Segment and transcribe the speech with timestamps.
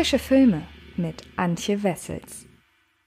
[0.00, 0.62] Frische Filme
[0.96, 2.46] mit Antje Wessels.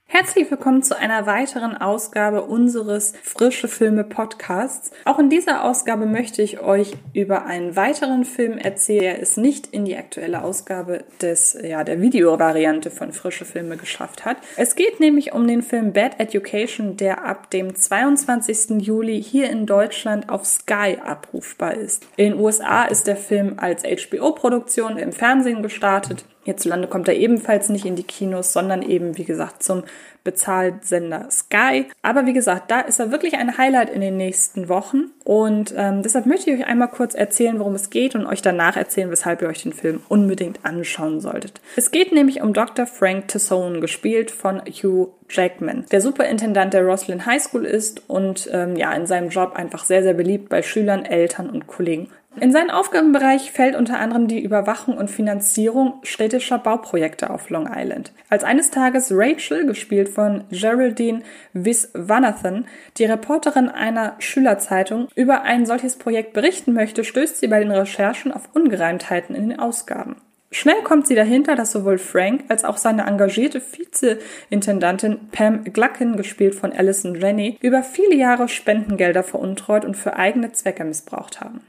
[0.06, 4.92] Herzlich willkommen zu einer weiteren Ausgabe unseres Frische Filme Podcasts.
[5.04, 9.00] Auch in dieser Ausgabe möchte ich euch über einen weiteren Film erzählen.
[9.00, 14.24] Der es nicht in die aktuelle Ausgabe des, ja, der Videovariante von Frische Filme geschafft
[14.24, 14.36] hat.
[14.56, 18.86] Es geht nämlich um den Film Bad Education, der ab dem 22.
[18.86, 22.06] Juli hier in Deutschland auf Sky abrufbar ist.
[22.16, 26.24] In den USA ist der Film als HBO-Produktion im Fernsehen gestartet.
[26.44, 29.82] Hierzulande kommt er ebenfalls nicht in die Kinos, sondern eben, wie gesagt, zum
[30.24, 31.86] Bezahlsender Sky.
[32.02, 35.10] Aber wie gesagt, da ist er wirklich ein Highlight in den nächsten Wochen.
[35.22, 38.76] Und ähm, deshalb möchte ich euch einmal kurz erzählen, worum es geht und euch danach
[38.76, 41.60] erzählen, weshalb ihr euch den Film unbedingt anschauen solltet.
[41.76, 42.86] Es geht nämlich um Dr.
[42.86, 48.76] Frank Tassone, gespielt von Hugh Jackman, der Superintendant der Roslyn High School ist und ähm,
[48.76, 52.08] ja in seinem Job einfach sehr, sehr beliebt bei Schülern, Eltern und Kollegen.
[52.40, 58.12] In seinen Aufgabenbereich fällt unter anderem die Überwachung und Finanzierung städtischer Bauprojekte auf Long Island.
[58.28, 62.66] Als eines Tages Rachel, gespielt von Geraldine Viswanathan,
[62.98, 68.32] die Reporterin einer Schülerzeitung, über ein solches Projekt berichten möchte, stößt sie bei den Recherchen
[68.32, 70.16] auf Ungereimtheiten in den Ausgaben.
[70.50, 76.54] Schnell kommt sie dahinter, dass sowohl Frank als auch seine engagierte Vizeintendantin Pam Gluckin, gespielt
[76.54, 81.60] von Alison Janney, über viele Jahre Spendengelder veruntreut und für eigene Zwecke missbraucht haben.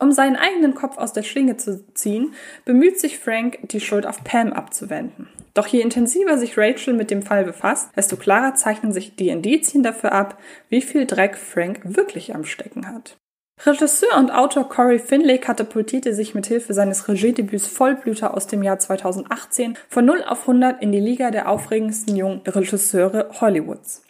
[0.00, 2.34] Um seinen eigenen Kopf aus der Schlinge zu ziehen,
[2.64, 5.28] bemüht sich Frank, die Schuld auf Pam abzuwenden.
[5.52, 9.82] Doch je intensiver sich Rachel mit dem Fall befasst, desto klarer zeichnen sich die Indizien
[9.82, 10.38] dafür ab,
[10.70, 13.18] wie viel Dreck Frank wirklich am Stecken hat.
[13.66, 18.78] Regisseur und Autor Corey Finlay katapultierte sich mit Hilfe seines Regiedebüts Vollblüter aus dem Jahr
[18.78, 24.02] 2018 von 0 auf 100 in die Liga der aufregendsten jungen Regisseure Hollywoods.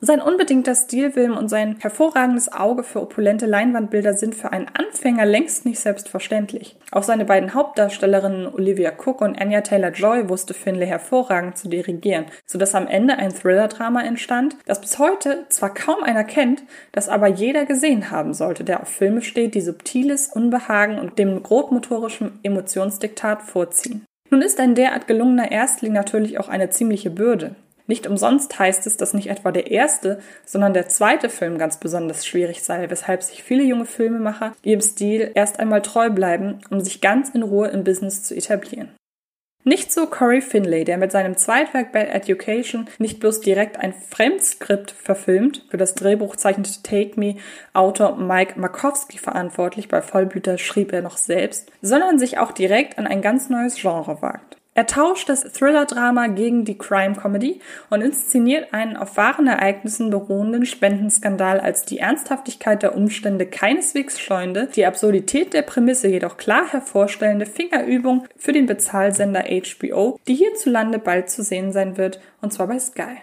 [0.00, 5.66] Sein unbedingter Stilwillen und sein hervorragendes Auge für opulente Leinwandbilder sind für einen Anfänger längst
[5.66, 6.76] nicht selbstverständlich.
[6.92, 12.76] Auch seine beiden Hauptdarstellerinnen Olivia Cook und Anya Taylor-Joy wusste Finlay hervorragend zu dirigieren, sodass
[12.76, 17.64] am Ende ein Thriller-Drama entstand, das bis heute zwar kaum einer kennt, das aber jeder
[17.64, 24.04] gesehen haben sollte, der auf Filme steht, die subtiles Unbehagen und dem grobmotorischen Emotionsdiktat vorziehen.
[24.30, 27.56] Nun ist ein derart gelungener Erstling natürlich auch eine ziemliche Bürde.
[27.88, 32.26] Nicht umsonst heißt es, dass nicht etwa der erste, sondern der zweite Film ganz besonders
[32.26, 37.00] schwierig sei, weshalb sich viele junge Filmemacher ihrem Stil erst einmal treu bleiben, um sich
[37.00, 38.90] ganz in Ruhe im Business zu etablieren.
[39.64, 44.90] Nicht so Corey Finlay, der mit seinem Zweitwerk Bad Education nicht bloß direkt ein Fremdskript
[44.90, 47.36] verfilmt, für das Drehbuch zeichnete Take Me
[47.72, 53.06] Autor Mike Markowski verantwortlich, bei Vollblüter schrieb er noch selbst, sondern sich auch direkt an
[53.06, 54.57] ein ganz neues Genre wagt.
[54.78, 57.58] Er tauscht das Thriller-Drama gegen die Crime-Comedy
[57.90, 64.68] und inszeniert einen auf wahren Ereignissen beruhenden Spendenskandal als die Ernsthaftigkeit der Umstände keineswegs scheuende,
[64.76, 71.28] die Absurdität der Prämisse jedoch klar hervorstellende Fingerübung für den Bezahlsender HBO, die hierzulande bald
[71.28, 73.16] zu sehen sein wird, und zwar bei Sky.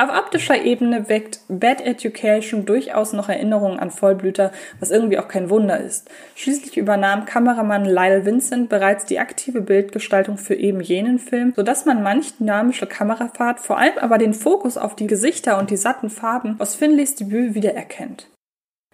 [0.00, 5.50] Auf optischer Ebene weckt Bad Education durchaus noch Erinnerungen an Vollblüter, was irgendwie auch kein
[5.50, 6.08] Wunder ist.
[6.36, 12.04] Schließlich übernahm Kameramann Lyle Vincent bereits die aktive Bildgestaltung für eben jenen Film, sodass man
[12.04, 16.54] manch dynamische Kamerafahrt, vor allem aber den Fokus auf die Gesichter und die satten Farben
[16.60, 18.28] aus Finleys Debüt wiedererkennt.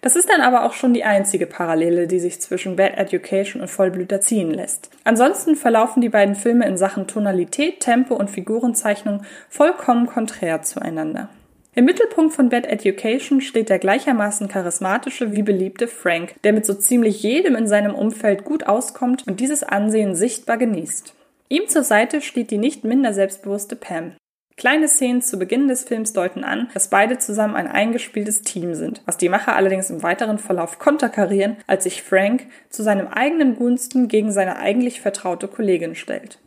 [0.01, 3.69] Das ist dann aber auch schon die einzige Parallele, die sich zwischen Bad Education und
[3.69, 4.91] Vollblüter ziehen lässt.
[5.03, 11.29] Ansonsten verlaufen die beiden Filme in Sachen Tonalität, Tempo und Figurenzeichnung vollkommen konträr zueinander.
[11.77, 16.73] Im Mittelpunkt von Bad Education steht der gleichermaßen charismatische wie beliebte Frank, der mit so
[16.73, 21.13] ziemlich jedem in seinem Umfeld gut auskommt und dieses Ansehen sichtbar genießt.
[21.49, 24.13] Ihm zur Seite steht die nicht minder selbstbewusste Pam.
[24.57, 29.01] Kleine Szenen zu Beginn des Films deuten an, dass beide zusammen ein eingespieltes Team sind,
[29.05, 34.07] was die Macher allerdings im weiteren Verlauf konterkarieren, als sich Frank zu seinem eigenen Gunsten
[34.07, 36.39] gegen seine eigentlich vertraute Kollegin stellt.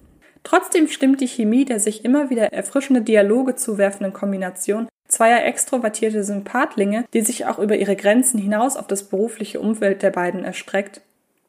[0.42, 7.04] Trotzdem stimmt die Chemie der sich immer wieder erfrischende Dialoge zuwerfenden Kombination zweier extrovertierte Sympathlinge,
[7.12, 11.02] die sich auch über ihre Grenzen hinaus auf das berufliche Umfeld der beiden erstreckt,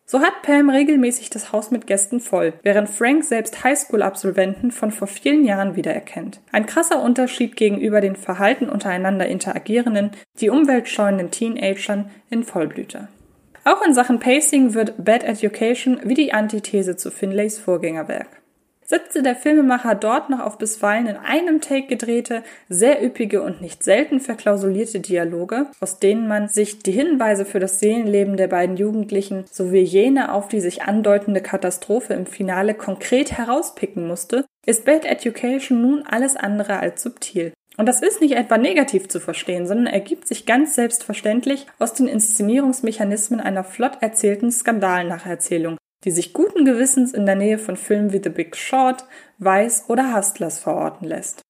[0.10, 5.08] so hat Pam regelmäßig das Haus mit Gästen voll, während Frank selbst Highschool-Absolventen von vor
[5.08, 6.42] vielen Jahren wiedererkennt.
[6.52, 10.10] Ein krasser Unterschied gegenüber den verhalten untereinander interagierenden,
[10.42, 13.08] die umweltscheuenden Teenagern in Vollblüte.
[13.66, 18.39] Auch in Sachen Pacing wird Bad Education wie die Antithese zu Finlays Vorgängerwerk
[18.90, 23.84] setzte der Filmemacher dort noch auf bisweilen in einem Take gedrehte, sehr üppige und nicht
[23.84, 29.46] selten verklausulierte Dialoge, aus denen man sich die Hinweise für das Seelenleben der beiden Jugendlichen
[29.52, 35.82] sowie jene auf die sich andeutende Katastrophe im Finale konkret herauspicken musste, ist Bad Education
[35.82, 37.54] nun alles andere als subtil.
[37.78, 42.08] Und das ist nicht etwa negativ zu verstehen, sondern ergibt sich ganz selbstverständlich aus den
[42.08, 48.22] Inszenierungsmechanismen einer flott erzählten Skandalnacherzählung, die sich guten Gewissens in der Nähe von Filmen wie
[48.24, 49.06] The Big Short,
[49.38, 51.42] Vice oder Hustlers verorten lässt.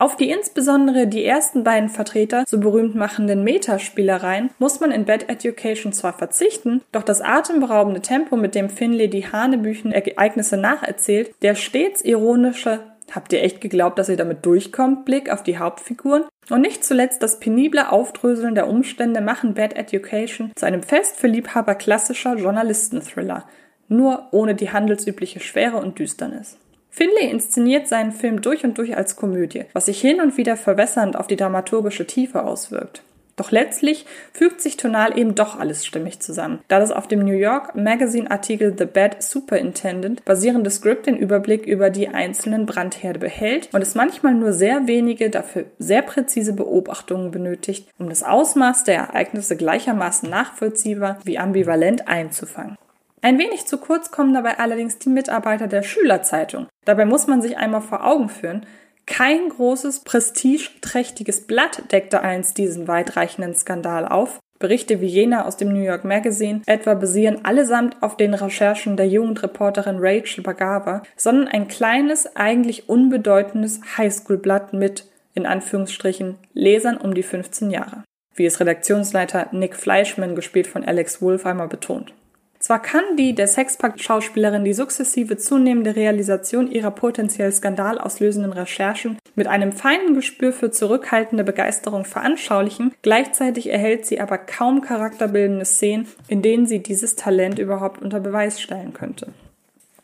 [0.00, 5.28] Auf die insbesondere die ersten beiden Vertreter so berühmt machenden Metaspielereien muss man in Bad
[5.28, 11.56] Education zwar verzichten, doch das atemberaubende Tempo, mit dem Finlay die hanebüchen Ereignisse nacherzählt, der
[11.56, 12.80] stets ironische
[13.10, 15.04] Habt ihr echt geglaubt, dass ihr damit durchkommt?
[15.04, 16.24] Blick auf die Hauptfiguren.
[16.50, 21.26] Und nicht zuletzt das penible Aufdröseln der Umstände machen Bad Education zu einem Fest für
[21.26, 23.46] Liebhaber klassischer Journalistenthriller.
[23.88, 26.56] Nur ohne die handelsübliche Schwere und Düsternis.
[26.90, 31.16] Finlay inszeniert seinen Film durch und durch als Komödie, was sich hin und wieder verwässernd
[31.16, 33.02] auf die dramaturgische Tiefe auswirkt.
[33.38, 37.36] Doch letztlich fügt sich tonal eben doch alles stimmig zusammen, da das auf dem New
[37.36, 43.68] York Magazine Artikel The Bad Superintendent basierende Skript den Überblick über die einzelnen Brandherde behält
[43.72, 48.96] und es manchmal nur sehr wenige, dafür sehr präzise Beobachtungen benötigt, um das Ausmaß der
[48.96, 52.76] Ereignisse gleichermaßen nachvollziehbar wie ambivalent einzufangen.
[53.20, 56.68] Ein wenig zu kurz kommen dabei allerdings die Mitarbeiter der Schülerzeitung.
[56.84, 58.64] Dabei muss man sich einmal vor Augen führen,
[59.08, 64.38] kein großes, prestigeträchtiges Blatt deckte einst diesen weitreichenden Skandal auf.
[64.58, 69.08] Berichte wie jener aus dem New York Magazine etwa basieren allesamt auf den Recherchen der
[69.08, 77.22] Jugendreporterin Rachel Bagawa, sondern ein kleines, eigentlich unbedeutendes Highschool-Blatt mit, in Anführungsstrichen, Lesern um die
[77.22, 78.04] 15 Jahre.
[78.34, 82.12] Wie es Redaktionsleiter Nick Fleischman, gespielt von Alex Wolfheimer, betont.
[82.58, 89.72] Zwar kann die der Sexpakt-Schauspielerin die sukzessive zunehmende Realisation ihrer potenziell skandalauslösenden Recherchen mit einem
[89.72, 96.66] feinen Gespür für zurückhaltende Begeisterung veranschaulichen, gleichzeitig erhält sie aber kaum charakterbildende Szenen, in denen
[96.66, 99.28] sie dieses Talent überhaupt unter Beweis stellen könnte.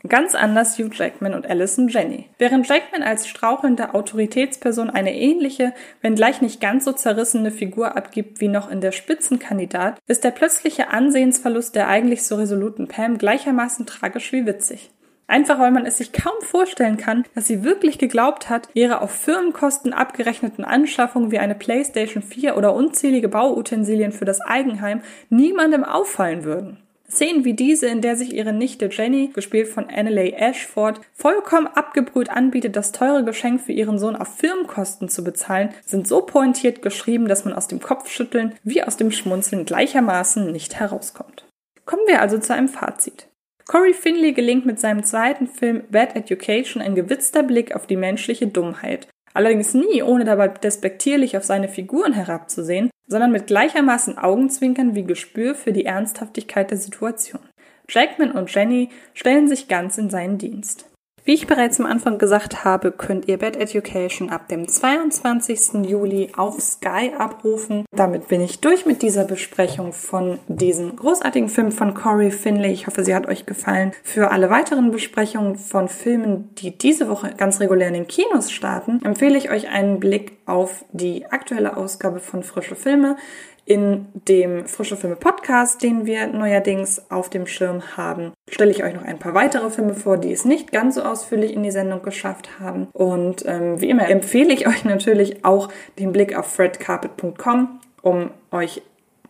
[0.06, 2.29] Ganz anders Hugh Jackman und Alison Jenny.
[2.39, 5.73] Während Jackman als strauchelnde Autoritätsperson eine ähnliche,
[6.03, 10.89] wenngleich nicht ganz so zerrissene Figur abgibt wie noch in der Spitzenkandidat, ist der plötzliche
[10.89, 14.91] Ansehensverlust der eigentlich so resoluten Pam gleichermaßen tragisch wie witzig.
[15.27, 19.11] Einfach weil man es sich kaum vorstellen kann, dass sie wirklich geglaubt hat, ihre auf
[19.11, 25.00] Firmenkosten abgerechneten Anschaffungen wie eine PlayStation 4 oder unzählige Bauutensilien für das Eigenheim
[25.31, 26.84] niemandem auffallen würden.
[27.14, 32.28] Szenen wie diese, in der sich ihre Nichte Jenny, gespielt von Annalay Ashford, vollkommen abgebrüht
[32.28, 37.28] anbietet, das teure Geschenk für ihren Sohn auf Firmenkosten zu bezahlen, sind so pointiert geschrieben,
[37.28, 41.46] dass man aus dem Kopfschütteln wie aus dem Schmunzeln gleichermaßen nicht herauskommt.
[41.84, 43.28] Kommen wir also zu einem Fazit.
[43.66, 48.46] Corey Finley gelingt mit seinem zweiten Film Bad Education ein gewitzter Blick auf die menschliche
[48.46, 55.05] Dummheit, allerdings nie ohne dabei despektierlich auf seine Figuren herabzusehen, sondern mit gleichermaßen Augenzwinkern wie
[55.05, 57.43] Gespür für die Ernsthaftigkeit der Situation.
[57.89, 60.89] Jackman und Jenny stellen sich ganz in seinen Dienst.
[61.26, 65.88] Wie ich bereits am Anfang gesagt habe, könnt ihr Bad Education ab dem 22.
[65.88, 67.87] Juli auf Sky abrufen.
[67.93, 72.75] Damit bin ich durch mit dieser Besprechung von diesem großartigen Film von Corey Finlay.
[72.75, 73.93] Ich hoffe, sie hat euch gefallen.
[74.03, 79.00] Für alle weiteren Besprechungen von Filmen, die diese Woche ganz regulär in den Kinos starten,
[79.03, 83.17] empfehle ich euch einen Blick auf die aktuelle Ausgabe von Frische Filme
[83.66, 88.94] in dem Frische Filme Podcast, den wir neuerdings auf dem Schirm haben, stelle ich euch
[88.94, 92.02] noch ein paar weitere Filme vor, die es nicht ganz so ausführlich in die Sendung
[92.02, 92.88] geschafft haben.
[92.93, 95.69] Und ähm, wie immer empfehle ich euch natürlich auch
[95.99, 98.82] den Blick auf fredcarpet.com, um euch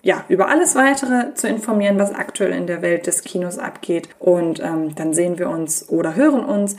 [0.03, 4.09] ja, über alles weitere zu informieren, was aktuell in der Welt des Kinos abgeht.
[4.19, 6.77] Und ähm, dann sehen wir uns oder hören uns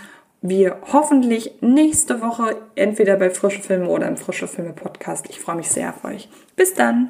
[0.49, 5.25] wir hoffentlich nächste Woche entweder bei Frische Filme oder im Frische Filme Podcast.
[5.29, 6.29] Ich freue mich sehr auf euch.
[6.55, 7.09] Bis dann!